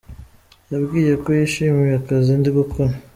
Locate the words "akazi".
2.01-2.33